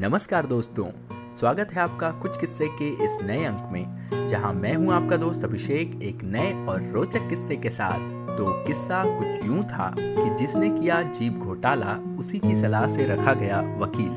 नमस्कार 0.00 0.46
दोस्तों, 0.46 0.84
स्वागत 1.34 1.72
है 1.72 1.80
आपका 1.82 2.10
कुछ 2.10 2.36
किस्से 2.36 2.66
के 2.68 2.88
इस 3.04 3.18
नए 3.22 3.44
अंक 3.44 3.68
में, 3.72 4.28
जहाँ 4.28 4.52
मैं 4.52 4.74
हूँ 4.74 4.92
आपका 4.92 5.16
दोस्त 5.16 5.44
अभिषेक 5.44 5.98
एक 6.02 6.22
नए 6.24 6.52
और 6.66 6.82
रोचक 6.82 7.28
किस्से 7.28 7.56
के 7.56 7.70
साथ। 7.70 7.98
तो 8.36 8.52
किस्सा 8.66 9.02
कुछ 9.18 9.44
यूँ 9.46 9.64
था 9.64 9.90
कि 9.98 10.36
जिसने 10.36 10.70
किया 10.70 11.02
जीप 11.02 11.32
घोटाला, 11.32 11.96
उसी 12.18 12.38
की 12.38 12.54
सलाह 12.56 12.86
से 12.88 13.06
रखा 13.06 13.34
गया 13.34 13.60
वकील। 13.78 14.10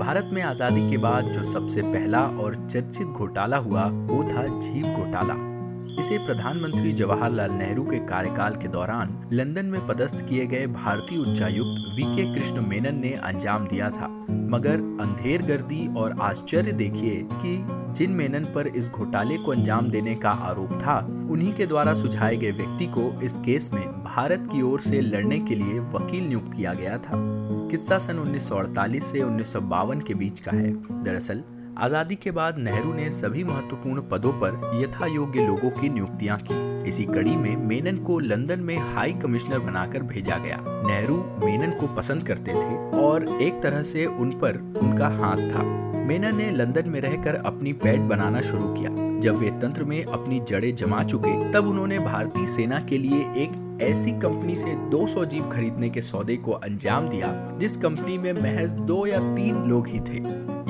भारत 0.00 0.30
में 0.32 0.42
आज़ादी 0.42 0.88
के 0.90 0.98
बाद 0.98 1.24
जो 1.24 1.44
सबसे 1.44 1.82
पहला 1.82 2.26
और 2.42 2.56
चर्चित 2.66 3.06
घोटाला 3.06 3.56
हुआ, 3.56 3.84
वो 3.84 4.22
था 4.24 4.46
जीप 4.58 4.86
घोटाला। 4.86 5.51
इसे 5.98 6.18
प्रधानमंत्री 6.18 6.92
जवाहरलाल 6.92 7.50
नेहरू 7.50 7.82
के 7.84 7.98
कार्यकाल 7.98 8.56
के 8.56 8.68
दौरान 8.68 9.28
लंदन 9.32 9.66
में 9.66 9.86
पदस्थ 9.86 10.24
किए 10.28 10.46
गए 10.46 10.66
भारतीय 10.66 11.18
उच्चायुक्त 11.18 11.94
वी 11.96 12.02
के 12.16 12.34
कृष्ण 12.34 12.66
मेनन 12.66 13.00
ने 13.00 13.12
अंजाम 13.12 13.66
दिया 13.66 13.90
था। 13.90 14.08
मगर 14.30 14.80
अंधेर 15.00 15.42
गर्दी 15.42 15.86
और 15.94 16.18
आश्चर्य 16.20 16.72
देखिए 16.72 17.22
कि 17.32 17.66
जिन 17.92 18.10
मेनन 18.10 18.44
पर 18.44 18.66
इस 18.66 18.88
घोटाले 18.88 19.36
को 19.36 19.52
अंजाम 19.52 19.88
देने 19.88 20.14
का 20.14 20.30
आरोप 20.30 20.72
था, 20.72 20.98
उन्हीं 21.30 21.52
के 21.52 21.66
द्वारा 21.66 21.94
सुझाए 21.94 22.36
गए 22.36 22.50
व्यक्ति 22.50 22.86
को 22.86 23.20
इस 23.22 23.36
केस 23.36 23.70
में 23.72 23.82
भारत 24.04 24.48
की 24.52 24.62
ओर 24.62 24.80
से 24.80 25.00
लड़ने 25.00 25.38
के 25.38 25.54
लिए 25.54 25.78
वकील 25.78 26.24
नियुक्त 26.24 26.54
किया 26.54 26.74
गया 26.74 26.98
था। 26.98 27.18
किस्सा 27.70 27.98
सन 27.98 28.18
उन्नीस 28.18 28.50
से 29.10 29.22
उन्नीस 29.22 29.52
सौ 29.52 29.60
बावन 29.60 30.00
के 30.00 30.14
बीच 30.14 30.40
का 30.40 30.50
है। 30.50 30.72
दरअसल 31.02 31.42
आज़ादी 31.78 32.14
के 32.14 32.30
बाद 32.30 32.58
नेहरू 32.58 32.92
ने 32.94 33.10
सभी 33.10 33.44
महत्वपूर्ण 33.44 34.02
पदों 34.02 34.32
पर 34.32 34.80
यथा 34.82 35.06
योग्य 35.06 35.46
लोगों 35.46 35.70
की 35.70 35.88
नियुक्तियाँ 35.88 36.38
की। 36.42 36.88
इसी 36.88 37.04
कड़ी 37.04 37.36
में 37.36 37.56
मेनन 37.56 37.98
को 37.98 38.18
लंदन 38.18 38.60
में 38.60 38.76
हाई 38.94 39.12
कमिश्नर 39.12 39.58
बनाकर 39.58 40.02
भेजा 40.02 40.36
गया। 40.36 40.58
नेहरू 40.86 41.16
मेनन 41.44 41.70
को 41.70 41.86
पसंद 41.86 42.26
करते 42.26 42.52
थे 42.52 43.00
और 43.00 43.28
एक 43.42 43.62
तरह 43.62 43.82
से 43.82 44.06
उन 44.06 44.30
पर 44.32 44.58
उनका 44.82 45.08
हाथ 45.08 45.36
था। 45.36 45.64
मेनन 46.02 46.36
ने 46.36 46.50
लंदन 46.50 46.88
में 46.88 47.00
रहकर 47.00 47.34
अपनी 47.36 47.72
पैड 47.72 48.00
बनाना 48.00 48.40
शुरू 48.40 48.72
किया। 48.74 48.90
जब 49.20 49.36
वे 49.36 49.50
तंत्र 49.60 49.84
में 49.84 50.04
अपनी 50.04 50.40
जड़ें 50.40 50.74
जमा 50.76 51.02
चुके, 51.04 51.52
तब 51.52 51.68
उन्होंने 51.68 51.98
भारतीय 51.98 52.46
सेना 52.46 52.80
के 52.80 52.98
लिए 52.98 53.20
एक 53.42 53.78
ऐसी 53.82 54.12
कंपनी 54.12 54.56
से 54.56 54.74
200 54.90 55.24
जीप 55.24 55.48
खरीदने 55.52 55.90
के 55.90 56.02
सौदे 56.02 56.36
को 56.36 56.52
अंजाम 56.52 57.08
दिया, 57.08 57.28
जिस 57.58 57.76
कंपनी 57.76 58.18
में 58.18 58.32
महज 58.32 58.72
दो 58.72 59.06
या 59.06 59.18
तीन 59.36 59.62
लोग 59.64 59.88
ही 59.88 60.00
थे। 60.00 60.18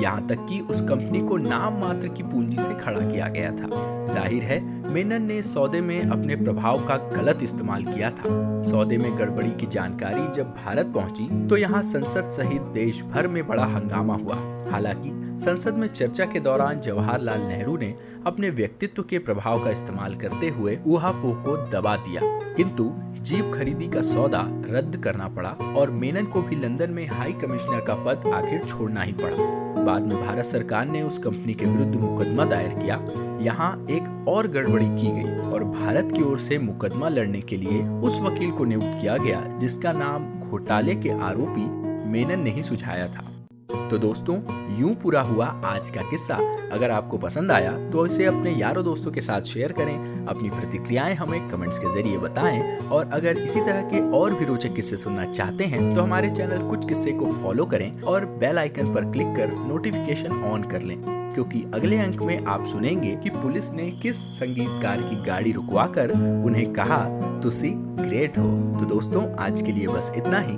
यहाँ 0.01 0.27
तक 0.27 0.45
कि 0.49 0.59
उस 0.61 0.81
कंपनी 0.81 1.19
को 1.19 1.37
नाम 1.37 1.79
मात्र 1.81 2.07
की 2.07 2.23
पूंजी 2.23 2.57
से 2.57 2.73
खड़ा 2.75 2.99
किया 3.01 3.27
गया 3.27 3.51
था। 3.51 3.67
ज़ाहिर 4.07 4.43
है 4.43 4.61
मेनन 4.93 5.23
ने 5.23 5.41
सौदे 5.41 5.81
में 5.81 6.01
अपने 6.01 6.35
प्रभाव 6.35 6.85
का 6.87 6.97
गलत 7.11 7.43
इस्तेमाल 7.43 7.83
किया 7.85 8.09
था। 8.11 8.29
सौदे 8.63 8.97
में 8.97 9.17
गड़बड़ी 9.19 9.51
की 9.51 9.65
जानकारी 9.67 10.31
जब 10.31 10.55
भारत 10.55 10.91
पहुँची 10.95 11.47
तो 11.47 11.57
यहाँ 11.57 11.81
संसद 11.83 12.29
सहित 12.31 12.61
देश 12.73 13.03
भर 13.03 13.27
में 13.27 13.47
बड़ा 13.47 13.65
हंगामा 13.65 14.15
हुआ। 14.15 14.35
हालाँकि, 14.71 15.09
संसद 15.45 15.73
में 15.73 15.87
चर्चा 15.87 16.25
के 16.25 16.39
दौरान 16.39 16.79
जवाहरलाल 16.79 17.41
नेहरू 17.41 17.77
ने 17.77 17.95
अपने 18.25 18.49
व्यक्तित्व 18.49 19.03
के 19.03 19.19
प्रभाव 19.19 19.63
का 19.63 19.69
इस्तेमाल 19.69 20.15
करते 20.15 20.49
हुए 20.49 20.79
ऊहापोह 20.87 21.35
को 21.35 21.57
दबा 21.57 21.95
दिया। 21.95 22.21
किंतु, 22.53 22.93
जीप 23.21 23.51
खरीदी 23.55 23.87
का 23.87 24.01
सौदा 24.01 24.41
रद्द 24.47 24.97
करना 24.97 25.27
पड़ा 25.27 25.49
और 25.49 25.91
मेनन 25.91 26.25
को 26.25 26.41
भी 26.41 26.55
लंदन 26.55 26.91
में 26.91 27.07
हाई 27.07 27.33
कमिश्नर 27.33 27.81
का 27.81 27.95
पद 27.95 28.31
आखिर 28.33 28.63
छोड़ना 28.63 29.01
ही 29.01 29.13
पड़ा। 29.13 29.63
बाद 29.83 30.01
में 30.01 30.25
भारत 30.25 30.45
सरकार 30.45 30.85
ने 30.85 31.01
उस 31.01 31.17
कंपनी 31.17 31.53
के 31.53 31.65
विरुद्ध 31.65 31.95
मुकदमा 31.95 32.45
दायर 32.45 32.69
किया। 32.69 33.07
यहाँ 33.39 33.87
एक 33.89 34.25
और 34.27 34.47
गड़बड़ी 34.47 34.85
की 34.85 35.11
गई 35.11 35.51
और 35.51 35.63
भारत 35.63 36.09
की 36.15 36.23
ओर 36.23 36.39
से 36.39 36.59
मुकदमा 36.59 37.09
लड़ने 37.09 37.41
के 37.41 37.57
लिए 37.57 37.87
उस 37.87 38.19
वकील 38.21 38.51
को 38.51 38.65
नियुक्त 38.65 38.97
किया 39.01 39.17
गया, 39.17 39.41
जिसका 39.57 39.91
नाम 39.91 40.49
घोटाले 40.49 40.95
के 40.95 41.09
आरोपी 41.09 41.69
मेनन 42.09 42.39
ने 42.39 42.49
ही 42.49 42.63
सुझाया 42.63 43.07
था। 43.07 43.32
तो 43.73 43.97
दोस्तों, 43.97 44.35
यूँ 44.79 44.93
पूरा 44.93 45.21
हुआ 45.21 45.45
आज 45.65 45.89
का 45.89 46.01
किस्सा। 46.01 46.35
अगर 46.73 46.91
आपको 46.91 47.17
पसंद 47.17 47.51
आया 47.51 47.71
तो 47.89 48.05
इसे 48.05 48.25
अपने 48.25 48.51
यारों 48.51 48.83
दोस्तों 48.83 49.11
के 49.11 49.21
साथ 49.21 49.41
शेयर 49.43 49.71
करें, 49.71 50.25
अपनी 50.27 50.49
प्रतिक्रियाएँ 50.49 51.15
हमें 51.15 51.49
कमेंट्स 51.49 51.79
के 51.79 51.93
ज़रिए 51.93 52.17
बताएँ, 52.17 52.77
और 52.81 53.09
अगर 53.13 53.37
इसी 53.39 53.59
तरह 53.59 53.81
के 53.83 54.01
और 54.17 54.33
भी 54.33 54.45
रोचक 54.45 54.73
किस्से 54.75 54.97
सुनना 54.97 55.25
चाहते 55.25 55.63
हैं 55.63 55.93
तो 55.95 56.01
हमारे 56.01 56.29
चैनल 56.29 56.67
कुछ 56.69 56.87
किस्से 56.87 57.11
को 57.11 57.31
फॉलो 57.33 57.65
करें 57.65 58.01
और 58.01 58.25
बेल 58.39 58.57
आइकन 58.57 58.93
पर 58.93 59.11
क्लिक 59.11 59.35
कर 59.37 59.55
नोटिफिकेशन 59.67 60.43
ऑन 60.43 60.63
कर 60.63 60.81
लें, 60.81 60.97
क्योंकि 61.33 61.63
अगले 61.75 61.97
अंक 61.97 62.21
में 62.21 62.45
आप 62.45 62.65
सुनेंगे 62.67 63.15
कि 63.15 63.29
पुलिस 63.31 63.71
ने 63.73 63.89
किस 64.01 64.17
संगीतकार 64.35 65.01
की 65.01 65.23
गाड़ी 65.23 65.51
रुकवाकर 65.51 66.11
उन्हें 66.45 66.71
कहा, 66.73 67.03
तुसी 67.43 67.73
ग्रेट 67.99 68.37
हो। 68.37 68.49
तो 68.79 68.85
दोस्तों, 68.85 69.23
आज 69.35 69.61
के 69.61 69.71
लिए 69.71 69.87
बस 69.87 70.11
इतना 70.15 70.39
ही। 70.39 70.57